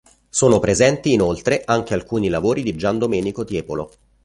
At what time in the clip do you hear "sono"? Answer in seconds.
0.29-0.57